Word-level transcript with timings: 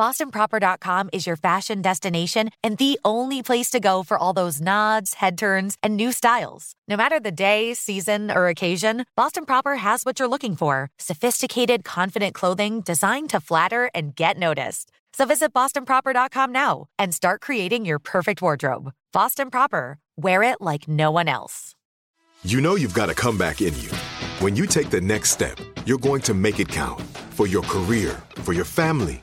BostonProper.com 0.00 1.10
is 1.12 1.26
your 1.26 1.36
fashion 1.36 1.82
destination 1.82 2.48
and 2.64 2.78
the 2.78 2.98
only 3.04 3.42
place 3.42 3.68
to 3.68 3.80
go 3.80 4.02
for 4.02 4.16
all 4.16 4.32
those 4.32 4.58
nods, 4.58 5.12
head 5.12 5.36
turns, 5.36 5.76
and 5.82 5.94
new 5.94 6.10
styles. 6.10 6.72
No 6.88 6.96
matter 6.96 7.20
the 7.20 7.30
day, 7.30 7.74
season, 7.74 8.30
or 8.30 8.48
occasion, 8.48 9.04
Boston 9.14 9.44
Proper 9.44 9.76
has 9.76 10.04
what 10.04 10.18
you're 10.18 10.26
looking 10.26 10.56
for 10.56 10.88
sophisticated, 10.96 11.84
confident 11.84 12.34
clothing 12.34 12.80
designed 12.80 13.28
to 13.28 13.40
flatter 13.40 13.90
and 13.94 14.16
get 14.16 14.38
noticed. 14.38 14.90
So 15.12 15.26
visit 15.26 15.52
BostonProper.com 15.52 16.50
now 16.50 16.86
and 16.98 17.14
start 17.14 17.42
creating 17.42 17.84
your 17.84 17.98
perfect 17.98 18.40
wardrobe. 18.40 18.92
Boston 19.12 19.50
Proper, 19.50 19.98
wear 20.16 20.42
it 20.42 20.62
like 20.62 20.88
no 20.88 21.10
one 21.10 21.28
else. 21.28 21.74
You 22.42 22.62
know 22.62 22.76
you've 22.76 22.94
got 22.94 23.10
a 23.10 23.14
comeback 23.14 23.60
in 23.60 23.76
you. 23.78 23.90
When 24.38 24.56
you 24.56 24.64
take 24.64 24.88
the 24.88 25.02
next 25.02 25.28
step, 25.28 25.58
you're 25.84 25.98
going 25.98 26.22
to 26.22 26.32
make 26.32 26.58
it 26.58 26.70
count 26.70 27.02
for 27.36 27.46
your 27.46 27.62
career, 27.64 28.22
for 28.36 28.54
your 28.54 28.64
family, 28.64 29.22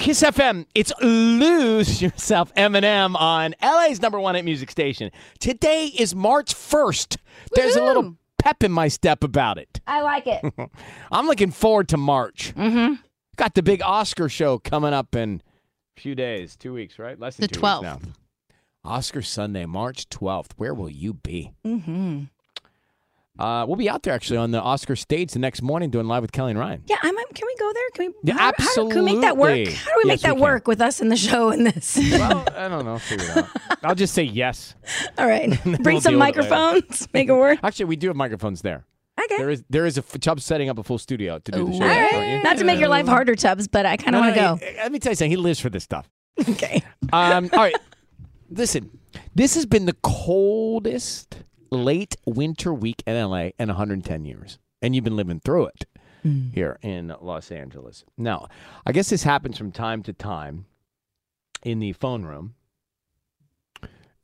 Kiss 0.00 0.22
FM, 0.22 0.64
it's 0.74 0.92
Lose 1.02 2.00
Yourself 2.00 2.54
Eminem 2.54 3.14
on 3.20 3.54
LA's 3.62 4.00
number 4.00 4.18
one 4.18 4.34
at 4.34 4.46
music 4.46 4.70
station. 4.70 5.10
Today 5.40 5.86
is 5.88 6.14
March 6.14 6.54
1st. 6.54 7.18
There's 7.52 7.76
a 7.76 7.84
little 7.84 8.16
pep 8.38 8.62
in 8.64 8.72
my 8.72 8.88
step 8.88 9.22
about 9.22 9.58
it. 9.58 9.80
I 9.86 10.00
like 10.00 10.26
it. 10.26 10.42
I'm 11.12 11.26
looking 11.26 11.50
forward 11.50 11.88
to 11.90 11.98
March. 11.98 12.54
mm-hmm. 12.56 12.94
Got 13.36 13.54
the 13.54 13.62
big 13.62 13.82
Oscar 13.82 14.30
show 14.30 14.58
coming 14.58 14.94
up 14.94 15.14
in 15.14 15.42
a 15.96 16.00
few 16.00 16.14
days, 16.14 16.56
two 16.56 16.72
weeks, 16.72 16.98
right? 16.98 17.20
Less 17.20 17.36
than 17.36 17.42
The 17.42 17.48
two 17.54 17.60
12th. 17.60 17.80
weeks 17.94 18.06
now. 18.06 18.12
Oscar 18.82 19.20
Sunday, 19.20 19.66
March 19.66 20.08
12th. 20.08 20.52
Where 20.56 20.72
will 20.72 20.88
you 20.90 21.12
be? 21.12 21.52
Mm-hmm. 21.66 22.22
Uh, 23.38 23.64
we'll 23.66 23.76
be 23.76 23.88
out 23.88 24.02
there 24.02 24.12
actually 24.12 24.36
on 24.36 24.50
the 24.50 24.60
Oscar 24.60 24.94
stage 24.96 25.32
the 25.32 25.38
next 25.38 25.62
morning 25.62 25.88
doing 25.88 26.06
live 26.06 26.20
with 26.20 26.32
Kelly 26.32 26.50
and 26.50 26.58
Ryan. 26.60 26.82
Yeah, 26.86 26.96
I'm, 27.02 27.16
I'm- 27.16 27.26
can 27.32 27.46
we 27.46 27.54
go 27.56 27.72
there? 27.72 27.90
Can 27.94 28.06
we? 28.06 28.14
Yeah, 28.24 28.34
how, 28.34 28.52
how 28.58 28.74
do- 28.74 28.88
can 28.90 29.04
we 29.04 29.12
make 29.12 29.20
that 29.22 29.36
work? 29.38 29.50
How 29.50 29.54
do 29.92 30.00
we 30.04 30.08
make 30.08 30.20
Yes, 30.20 30.22
we 30.24 30.28
that 30.28 30.32
can. 30.34 30.40
work 30.40 30.66
with 30.68 30.80
us 30.80 31.00
in 31.00 31.08
the 31.08 31.16
show 31.16 31.48
and 31.50 31.66
this? 31.66 31.96
Well, 31.96 32.44
I 32.54 32.68
don't 32.68 32.84
know. 32.84 32.98
Figure 32.98 33.24
it 33.30 33.36
out. 33.38 33.48
I'll 33.82 33.94
just 33.94 34.12
say 34.14 34.24
yes. 34.24 34.74
All 35.16 35.26
right, 35.26 35.48
We'll 35.64 35.78
bring 35.78 36.00
some 36.00 36.12
deal 36.14 36.20
with 36.20 36.36
it 36.36 36.36
microphones. 36.50 37.08
Make 37.14 37.28
it 37.28 37.32
work. 37.34 37.60
Actually, 37.62 37.86
we 37.86 37.96
do 37.96 38.08
have 38.08 38.16
microphones 38.16 38.60
there. 38.62 38.84
Okay. 39.22 39.36
There 39.38 39.50
is 39.50 39.64
there 39.70 39.86
is 39.86 39.96
a 39.96 40.02
Chubb's 40.18 40.44
setting 40.44 40.68
up 40.68 40.78
a 40.78 40.82
full 40.82 40.98
studio 40.98 41.38
to 41.38 41.52
do 41.52 41.64
the 41.66 41.72
show. 41.72 41.82
All 41.84 41.88
aren't 41.90 42.12
right. 42.12 42.36
you? 42.36 42.42
Not 42.42 42.58
to 42.58 42.64
make 42.64 42.78
your 42.80 42.88
life 42.88 43.06
harder, 43.06 43.36
Tubbs, 43.36 43.68
but 43.68 43.86
I 43.86 43.96
kind 43.96 44.16
of 44.16 44.20
No, 44.22 44.26
want 44.26 44.34
to 44.34 44.40
no, 44.42 44.56
go. 44.56 44.66
he- 44.66 44.76
Let 44.78 44.92
me 44.92 44.98
tell 44.98 45.12
you 45.12 45.16
something. 45.16 45.30
He 45.30 45.36
lives 45.36 45.60
for 45.60 45.70
this 45.70 45.84
stuff. 45.84 46.10
Okay. 46.48 46.82
Um, 47.12 47.48
all 47.52 47.58
right. 47.60 47.76
Listen, 48.50 48.98
this 49.34 49.54
has 49.54 49.66
been 49.66 49.84
the 49.86 49.96
coldest 50.02 51.36
late 51.70 52.16
winter 52.26 52.72
week 52.74 53.02
in 53.06 53.14
LA 53.16 53.50
in 53.58 53.68
110 53.68 54.24
years, 54.24 54.58
and 54.82 54.94
you've 54.94 55.04
been 55.04 55.16
living 55.16 55.40
through 55.40 55.66
it 55.66 55.86
mm. 56.24 56.52
here 56.52 56.78
in 56.82 57.14
Los 57.20 57.50
Angeles. 57.50 58.04
Now, 58.16 58.48
I 58.86 58.92
guess 58.92 59.10
this 59.10 59.22
happens 59.22 59.58
from 59.58 59.72
time 59.72 60.02
to 60.04 60.12
time 60.12 60.66
in 61.62 61.78
the 61.78 61.92
phone 61.92 62.24
room, 62.24 62.54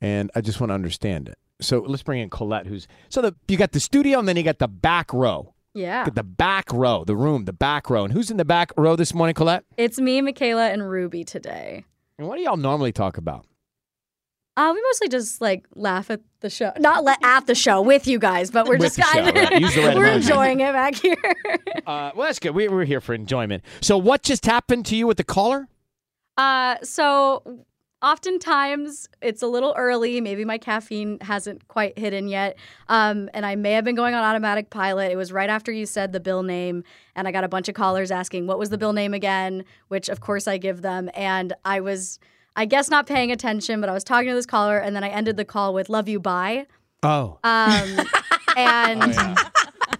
and 0.01 0.31
I 0.35 0.41
just 0.41 0.59
want 0.59 0.71
to 0.71 0.75
understand 0.75 1.29
it. 1.29 1.37
So 1.59 1.79
let's 1.79 2.03
bring 2.03 2.21
in 2.21 2.29
Colette, 2.29 2.67
who's 2.67 2.87
so 3.09 3.21
the 3.21 3.35
you 3.47 3.57
got 3.57 3.71
the 3.71 3.79
studio, 3.79 4.19
and 4.19 4.27
then 4.27 4.37
you 4.37 4.43
got 4.43 4.59
the 4.59 4.67
back 4.67 5.11
row. 5.13 5.53
Yeah. 5.73 6.05
Got 6.05 6.15
the 6.15 6.23
back 6.23 6.73
row, 6.73 7.03
the 7.03 7.15
room, 7.15 7.45
the 7.45 7.53
back 7.53 7.89
row, 7.89 8.03
and 8.03 8.11
who's 8.11 8.31
in 8.31 8.37
the 8.37 8.45
back 8.45 8.71
row 8.77 8.95
this 8.95 9.13
morning, 9.13 9.35
Colette? 9.35 9.63
It's 9.77 9.99
me, 9.99 10.21
Michaela, 10.21 10.69
and 10.69 10.89
Ruby 10.89 11.23
today. 11.23 11.85
And 12.17 12.27
what 12.27 12.37
do 12.37 12.41
y'all 12.41 12.57
normally 12.57 12.91
talk 12.91 13.17
about? 13.17 13.45
Uh, 14.57 14.71
we 14.73 14.81
mostly 14.81 15.07
just 15.07 15.39
like 15.39 15.67
laugh 15.75 16.09
at 16.09 16.19
the 16.39 16.49
show, 16.49 16.71
not 16.79 17.03
la- 17.03 17.15
at 17.23 17.45
the 17.45 17.53
show 17.53 17.79
with 17.79 18.07
you 18.07 18.17
guys, 18.17 18.49
but 18.49 18.67
we're 18.67 18.77
With 18.77 18.95
just 18.95 19.13
kind 19.13 19.29
of 19.29 19.35
right. 19.35 19.61
Use 19.61 19.75
the 19.75 19.81
right 19.85 19.95
we're 19.95 20.07
enjoying 20.07 20.59
it 20.61 20.73
back 20.73 20.95
here. 20.95 21.15
Uh, 21.85 22.11
well, 22.17 22.27
that's 22.27 22.39
good. 22.39 22.53
We, 22.53 22.67
we're 22.67 22.83
here 22.83 22.99
for 22.99 23.13
enjoyment. 23.13 23.63
So, 23.79 23.97
what 23.97 24.21
just 24.21 24.45
happened 24.45 24.85
to 24.87 24.95
you 24.97 25.07
with 25.07 25.15
the 25.15 25.23
caller? 25.23 25.69
Uh, 26.35 26.75
so 26.83 27.65
oftentimes 28.01 29.07
it's 29.21 29.41
a 29.41 29.47
little 29.47 29.73
early. 29.77 30.21
Maybe 30.21 30.45
my 30.45 30.57
caffeine 30.57 31.17
hasn't 31.21 31.67
quite 31.67 31.97
hit 31.97 32.13
in 32.13 32.27
yet. 32.27 32.57
Um, 32.89 33.29
and 33.33 33.45
I 33.45 33.55
may 33.55 33.71
have 33.71 33.85
been 33.85 33.95
going 33.95 34.13
on 34.15 34.23
automatic 34.23 34.69
pilot. 34.69 35.11
It 35.11 35.15
was 35.15 35.31
right 35.31 35.49
after 35.49 35.71
you 35.71 35.85
said 35.85 36.11
the 36.11 36.19
bill 36.19 36.43
name, 36.43 36.83
and 37.15 37.27
I 37.27 37.31
got 37.31 37.43
a 37.43 37.47
bunch 37.47 37.69
of 37.69 37.75
callers 37.75 38.11
asking, 38.11 38.47
what 38.47 38.59
was 38.59 38.69
the 38.69 38.77
bill 38.77 38.93
name 38.93 39.13
again? 39.13 39.63
Which, 39.87 40.09
of 40.09 40.19
course, 40.19 40.47
I 40.47 40.57
give 40.57 40.81
them. 40.81 41.09
And 41.15 41.53
I 41.63 41.79
was, 41.79 42.19
I 42.57 42.65
guess, 42.65 42.89
not 42.89 43.05
paying 43.05 43.31
attention, 43.31 43.79
but 43.79 43.89
I 43.89 43.93
was 43.93 44.03
talking 44.03 44.29
to 44.29 44.35
this 44.35 44.47
caller, 44.47 44.79
and 44.79 44.95
then 44.95 45.03
I 45.03 45.09
ended 45.09 45.37
the 45.37 45.45
call 45.45 45.75
with, 45.75 45.89
love 45.89 46.09
you, 46.09 46.19
bye. 46.19 46.65
Oh. 47.03 47.37
Um, 47.43 47.99
and 48.57 49.37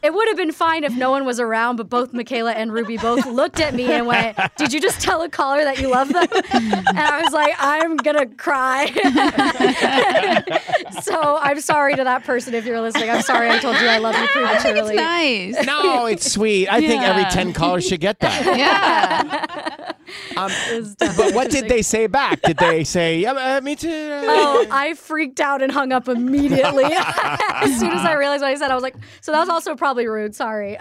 it 0.01 0.11
would 0.11 0.27
have 0.27 0.37
been 0.37 0.51
fine 0.51 0.83
if 0.83 0.95
no 0.95 1.11
one 1.11 1.23
was 1.23 1.39
around, 1.39 1.75
but 1.75 1.87
both 1.87 2.13
Michaela 2.13 2.53
and 2.53 2.73
Ruby 2.73 2.97
both 2.97 3.27
looked 3.27 3.59
at 3.59 3.75
me 3.75 3.91
and 3.91 4.07
went, 4.07 4.39
Did 4.57 4.73
you 4.73 4.81
just 4.81 5.01
tell 5.01 5.21
a 5.21 5.29
caller 5.29 5.63
that 5.63 5.79
you 5.79 5.91
love 5.91 6.11
them? 6.11 6.25
And 6.31 6.97
I 6.99 7.21
was 7.21 7.31
like, 7.31 7.53
I'm 7.59 7.95
going 7.97 8.17
to 8.17 8.25
cry. 8.35 8.87
so 11.03 11.37
I'm 11.37 11.61
sorry 11.61 11.95
to 11.95 12.03
that 12.03 12.23
person 12.23 12.55
if 12.55 12.65
you're 12.65 12.81
listening. 12.81 13.11
I'm 13.11 13.21
sorry 13.21 13.49
I 13.49 13.59
told 13.59 13.79
you 13.79 13.87
I 13.87 13.99
love 13.99 14.15
you 14.15 14.27
prematurely. 14.29 14.95
nice. 14.95 15.63
No, 15.63 16.07
it's 16.07 16.31
sweet. 16.31 16.67
I 16.69 16.81
think 16.81 17.03
every 17.03 17.25
10 17.25 17.53
callers 17.53 17.87
should 17.87 18.01
get 18.01 18.19
that. 18.21 18.57
Yeah. 18.57 19.93
Um, 20.37 20.51
but 20.99 21.33
what 21.33 21.49
did 21.49 21.67
they 21.67 21.81
say 21.81 22.05
back? 22.07 22.41
Did 22.41 22.57
they 22.57 22.83
say, 22.83 23.19
yeah, 23.19 23.31
uh, 23.31 23.61
me 23.61 23.75
too? 23.75 23.89
Oh, 23.91 24.67
I 24.69 24.93
freaked 24.93 25.39
out 25.39 25.61
and 25.61 25.71
hung 25.71 25.91
up 25.91 26.07
immediately. 26.07 26.83
as 26.85 27.79
soon 27.79 27.91
as 27.91 28.05
I 28.05 28.13
realized 28.13 28.41
what 28.41 28.51
I 28.51 28.55
said, 28.55 28.69
I 28.69 28.75
was 28.75 28.83
like, 28.83 28.95
so 29.21 29.31
that 29.31 29.39
was 29.39 29.49
also 29.49 29.75
probably 29.75 30.07
rude. 30.07 30.35
Sorry. 30.35 30.77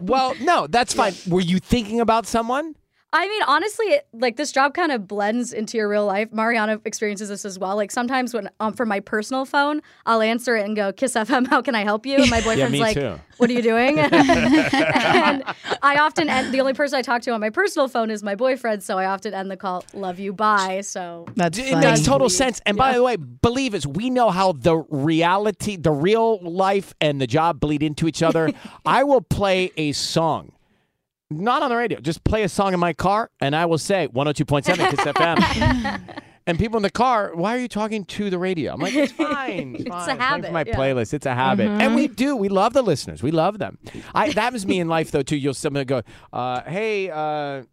Well, 0.00 0.34
no, 0.40 0.66
that's 0.66 0.92
fine. 0.92 1.14
Were 1.28 1.40
you 1.40 1.58
thinking 1.58 2.00
about 2.00 2.26
someone? 2.26 2.74
I 3.16 3.28
mean, 3.28 3.42
honestly, 3.46 3.86
it, 3.86 4.06
like 4.12 4.36
this 4.36 4.52
job 4.52 4.74
kind 4.74 4.92
of 4.92 5.08
blends 5.08 5.54
into 5.54 5.78
your 5.78 5.88
real 5.88 6.04
life. 6.04 6.30
Mariana 6.32 6.82
experiences 6.84 7.30
this 7.30 7.46
as 7.46 7.58
well. 7.58 7.74
Like 7.74 7.90
sometimes 7.90 8.34
when 8.34 8.50
um, 8.60 8.74
from 8.74 8.90
my 8.90 9.00
personal 9.00 9.46
phone, 9.46 9.80
I'll 10.04 10.20
answer 10.20 10.54
it 10.54 10.66
and 10.66 10.76
go, 10.76 10.92
"Kiss 10.92 11.14
FM, 11.14 11.46
how 11.46 11.62
can 11.62 11.74
I 11.74 11.82
help 11.82 12.04
you?" 12.04 12.16
And 12.16 12.28
my 12.28 12.40
boyfriend's 12.44 12.72
me 12.72 12.80
like, 12.80 12.94
too. 12.94 13.18
"What 13.38 13.48
are 13.48 13.54
you 13.54 13.62
doing?" 13.62 13.98
and 14.00 15.42
I 15.82 15.96
often 15.98 16.28
end 16.28 16.52
the 16.52 16.60
only 16.60 16.74
person 16.74 16.98
I 16.98 17.02
talk 17.02 17.22
to 17.22 17.30
on 17.30 17.40
my 17.40 17.48
personal 17.48 17.88
phone 17.88 18.10
is 18.10 18.22
my 18.22 18.34
boyfriend, 18.34 18.82
so 18.82 18.98
I 18.98 19.06
often 19.06 19.32
end 19.32 19.50
the 19.50 19.56
call, 19.56 19.82
"Love 19.94 20.18
you, 20.18 20.34
bye." 20.34 20.82
So 20.82 21.24
That's 21.36 21.58
It 21.58 21.78
makes 21.78 22.02
total 22.02 22.28
sense. 22.28 22.60
And 22.66 22.76
by 22.76 22.92
the 22.92 23.02
way, 23.02 23.16
believe 23.16 23.72
us, 23.72 23.86
we 23.86 24.10
know 24.10 24.28
how 24.28 24.52
the 24.52 24.76
reality, 24.90 25.76
the 25.76 25.90
real 25.90 26.38
life, 26.42 26.92
and 27.00 27.18
the 27.18 27.26
job 27.26 27.60
bleed 27.60 27.82
into 27.82 28.08
each 28.08 28.22
other. 28.22 28.52
I 28.84 29.04
will 29.04 29.22
play 29.22 29.72
a 29.78 29.92
song 29.92 30.52
not 31.30 31.62
on 31.62 31.70
the 31.70 31.76
radio. 31.76 32.00
Just 32.00 32.24
play 32.24 32.42
a 32.42 32.48
song 32.48 32.74
in 32.74 32.80
my 32.80 32.92
car, 32.92 33.30
and 33.40 33.54
I 33.54 33.66
will 33.66 33.78
say 33.78 34.08
102.7 34.08 34.90
Kiss 34.90 35.00
FM. 35.00 36.22
And 36.48 36.60
people 36.60 36.76
in 36.76 36.84
the 36.84 36.90
car, 36.90 37.32
why 37.34 37.56
are 37.56 37.58
you 37.58 37.66
talking 37.66 38.04
to 38.04 38.30
the 38.30 38.38
radio? 38.38 38.72
I'm 38.72 38.80
like, 38.80 38.94
it's 38.94 39.10
fine. 39.32 39.74
It's, 39.74 39.88
fine. 39.88 40.00
a 40.00 40.04
playing 40.04 40.20
habit, 40.20 40.52
my 40.52 40.64
yeah. 40.64 40.76
playlist. 40.76 41.12
It's 41.12 41.26
a 41.26 41.34
habit. 41.34 41.66
And 41.66 41.96
we 41.96 42.06
do. 42.06 42.36
We 42.36 42.48
love 42.48 42.72
the 42.72 42.82
listeners. 42.82 43.20
We 43.20 43.32
love 43.32 43.58
them. 43.58 43.78
I, 44.14 44.32
that 44.32 44.52
was 44.52 44.64
me 44.64 44.78
in 44.78 44.86
life, 44.86 45.10
though, 45.10 45.22
too. 45.22 45.36
You'll 45.36 45.54
somebody 45.54 45.84
go, 45.84 46.02
uh, 46.32 46.62
hey, 46.62 47.10
uh, 47.10 47.64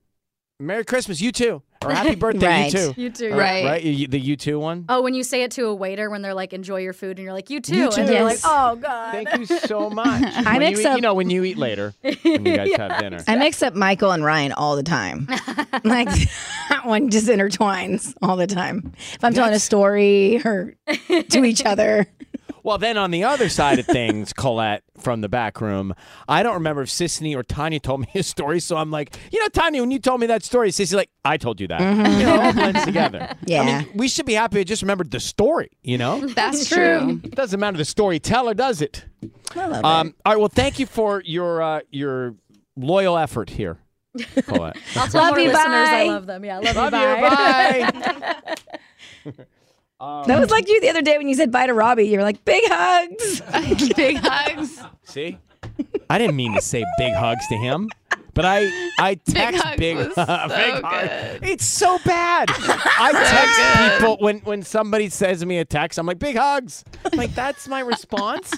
Merry 0.59 0.85
Christmas, 0.85 1.21
you 1.21 1.31
too. 1.31 1.61
Or 1.85 1.91
Happy 1.93 2.15
Birthday, 2.15 2.45
Right. 2.47 2.73
you 2.73 2.79
too. 2.93 3.01
You 3.01 3.09
too. 3.09 3.33
Or- 3.33 3.37
Right. 3.37 3.65
Right? 3.65 3.83
You- 3.83 4.07
The 4.07 4.19
you 4.19 4.35
too 4.35 4.59
one? 4.59 4.85
Oh, 4.89 5.01
when 5.01 5.13
you 5.13 5.23
say 5.23 5.43
it 5.43 5.51
to 5.51 5.65
a 5.67 5.73
waiter 5.75 6.09
when 6.09 6.21
they're 6.21 6.33
like, 6.33 6.53
enjoy 6.53 6.77
your 6.81 6.93
food, 6.93 7.17
and 7.17 7.23
you're 7.23 7.33
like, 7.33 7.49
you 7.49 7.59
too. 7.59 7.75
You 7.75 7.89
too. 7.91 8.01
And 8.01 8.09
they're 8.09 8.23
like, 8.23 8.39
oh, 8.43 8.75
God. 8.75 9.11
Thank 9.11 9.37
you 9.37 9.45
so 9.45 9.89
much. 10.01 10.23
I 10.23 10.59
mix 10.59 10.79
you, 10.79 10.85
eat- 10.85 10.89
up- 10.89 10.95
You 10.97 11.01
know, 11.01 11.13
when 11.13 11.29
you 11.29 11.43
eat 11.43 11.57
later, 11.57 11.93
when 12.01 12.45
you 12.45 12.55
guys 12.55 12.71
have 12.77 12.99
dinner. 12.99 13.19
I 13.27 13.35
mix 13.35 13.61
up 13.63 13.75
Michael 13.75 14.11
and 14.11 14.23
Ryan 14.23 14.51
all 14.53 14.75
the 14.75 14.83
time. 14.83 15.27
like 15.83 16.09
that 16.69 16.81
one 16.85 17.09
just 17.09 17.27
intertwines 17.27 18.13
all 18.21 18.35
the 18.37 18.47
time. 18.47 18.93
If 19.13 19.23
I'm 19.23 19.33
telling 19.33 19.53
a 19.53 19.59
story 19.59 20.41
or 20.45 20.75
to 21.29 21.43
each 21.43 21.65
other. 21.65 22.07
Well, 22.63 22.77
then 22.77 22.97
on 22.97 23.11
the 23.11 23.23
other 23.25 23.49
side 23.49 23.77
of 23.79 23.85
things, 23.85 24.31
Colette 24.33 24.83
from 24.97 25.19
the 25.21 25.29
back 25.29 25.59
room, 25.61 25.93
I 26.27 26.41
don't 26.43 26.53
remember 26.55 26.81
if 26.83 26.89
Sisanie 26.89 27.35
or 27.35 27.43
Tanya 27.43 27.79
told 27.79 28.01
me 28.01 28.07
a 28.15 28.23
story. 28.23 28.59
So 28.61 28.77
I'm 28.77 28.89
like, 28.89 29.15
you 29.31 29.39
know, 29.39 29.47
Tanya, 29.49 29.81
when 29.81 29.91
you 29.91 29.99
told 29.99 30.21
me 30.21 30.27
that 30.27 30.43
story, 30.43 30.71
Sissy, 30.71 30.95
like, 30.95 31.09
I 31.25 31.37
told 31.37 31.59
you 31.59 31.67
that. 31.67 31.81
You 31.81 32.25
know, 32.25 32.35
it 32.35 32.39
all 32.45 32.53
blends 32.53 32.85
together. 32.85 33.27
I 33.31 33.35
Yeah. 33.45 33.79
mean, 33.81 33.89
we 33.93 34.07
should 34.07 34.25
be 34.25 34.33
happy 34.33 34.59
I 34.59 34.63
just 34.63 34.81
remembered 34.81 35.11
the 35.11 35.19
story, 35.19 35.69
you 35.83 35.97
know? 35.97 36.25
That's 36.27 36.67
true. 36.69 37.19
It 37.23 37.35
doesn't 37.35 37.59
matter 37.59 37.77
the 37.77 37.85
storyteller, 37.85 38.53
does 38.53 38.81
it? 38.81 39.05
I 39.55 39.67
love 39.67 39.85
Um, 39.85 40.15
all 40.25 40.33
right, 40.33 40.39
well, 40.39 40.47
thank 40.49 40.79
you 40.79 40.85
for 40.85 41.21
your 41.25 41.61
uh, 41.61 41.81
your 41.91 42.35
loyal 42.75 43.17
effort 43.17 43.49
here, 43.51 43.77
Colette. 44.45 44.77
I'll 44.95 45.07
tell 45.07 45.21
Love 45.21 45.37
you, 45.37 45.45
listeners 45.49 45.89
I 45.89 46.03
love 46.05 46.25
them. 46.25 46.43
Yeah, 46.43 46.59
love, 46.59 46.75
Love 46.75 46.93
you. 46.93 46.99
you. 46.99 47.21
Bye. 49.33 49.45
Bye. 49.99 50.23
That 50.27 50.39
was 50.39 50.49
like 50.51 50.67
you 50.67 50.81
the 50.81 50.89
other 50.89 51.01
day 51.01 51.17
when 51.17 51.27
you 51.29 51.35
said 51.35 51.51
bye 51.51 51.67
to 51.67 51.73
Robbie. 51.73 52.03
You 52.03 52.17
were 52.17 52.23
like, 52.23 52.43
big 52.45 52.63
hugs. 52.67 53.41
Big 53.95 54.17
hugs. 54.17 54.81
See? 55.03 55.37
I 56.09 56.17
didn't 56.17 56.35
mean 56.35 56.53
to 56.55 56.61
say 56.61 56.83
big 56.97 57.13
hugs 57.13 57.47
to 57.47 57.55
him. 57.55 57.89
But 58.33 58.45
I, 58.45 58.89
I 58.99 59.15
text 59.15 59.63
hugs 59.63 59.77
big, 59.77 59.95
was 59.95 60.07
big 60.07 60.15
so 60.15 60.25
hug. 60.25 61.09
It's 61.43 61.65
so 61.65 61.99
bad. 62.03 62.49
I 62.49 63.11
text 63.13 64.01
people 64.01 64.17
when 64.19 64.39
when 64.39 64.63
somebody 64.63 65.09
sends 65.09 65.45
me 65.45 65.59
a 65.59 65.65
text. 65.65 65.99
I'm 65.99 66.07
like 66.07 66.17
big 66.19 66.35
hugs. 66.35 66.83
I'm 67.11 67.17
like 67.17 67.35
that's 67.35 67.67
my 67.67 67.79
response. 67.81 68.51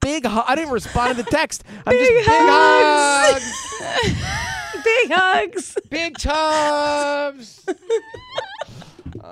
Big. 0.00 0.24
Hu-. 0.24 0.42
I 0.46 0.54
didn't 0.54 0.70
respond 0.72 1.16
to 1.16 1.22
the 1.24 1.28
text. 1.28 1.64
I'm 1.86 1.96
Big 1.96 2.24
just 2.24 2.28
hugs. 2.30 3.42
big 3.92 4.20
hugs. 4.22 4.84
big 4.84 5.10
hugs. 5.10 5.78
Big 5.90 6.18
tubs. 6.18 7.66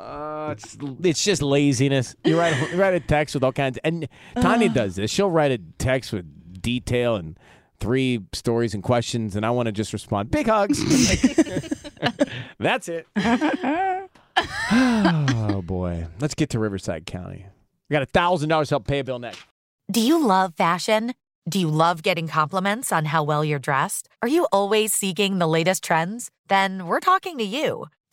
Uh, 0.04 0.50
it's, 0.50 0.76
it's 1.02 1.24
just 1.24 1.40
laziness. 1.40 2.14
You 2.24 2.38
write 2.38 2.70
you 2.70 2.76
write 2.76 2.92
a 2.92 3.00
text 3.00 3.34
with 3.34 3.42
all 3.42 3.52
kinds, 3.52 3.78
and 3.82 4.06
Tanya 4.34 4.68
does 4.68 4.96
this. 4.96 5.10
She'll 5.10 5.30
write 5.30 5.50
a 5.50 5.58
text 5.78 6.12
with 6.12 6.60
detail 6.60 7.16
and 7.16 7.38
three 7.80 8.20
stories 8.34 8.74
and 8.74 8.82
questions, 8.82 9.34
and 9.34 9.46
I 9.46 9.50
want 9.50 9.66
to 9.66 9.72
just 9.72 9.94
respond, 9.94 10.30
big 10.30 10.46
hugs. 10.46 10.78
That's 12.58 12.88
it. 12.88 13.06
oh 14.72 15.62
boy, 15.64 16.06
let's 16.20 16.34
get 16.34 16.50
to 16.50 16.58
Riverside 16.58 17.06
County. 17.06 17.46
We 17.88 17.94
got 17.94 18.02
a 18.02 18.06
thousand 18.06 18.50
dollars 18.50 18.68
to 18.68 18.74
help 18.74 18.86
pay 18.86 18.98
a 18.98 19.04
bill 19.04 19.18
next. 19.18 19.40
Do 19.90 20.02
you 20.02 20.22
love 20.22 20.54
fashion? 20.54 21.14
Do 21.48 21.58
you 21.58 21.68
love 21.68 22.02
getting 22.02 22.28
compliments 22.28 22.92
on 22.92 23.06
how 23.06 23.22
well 23.22 23.44
you're 23.44 23.58
dressed? 23.58 24.08
Are 24.22 24.28
you 24.28 24.46
always 24.52 24.92
seeking 24.92 25.38
the 25.38 25.48
latest 25.48 25.82
trends? 25.82 26.30
Then 26.48 26.86
we're 26.86 27.00
talking 27.00 27.38
to 27.38 27.44
you. 27.44 27.86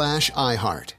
slash 0.00 0.30
iHeart. 0.30 0.94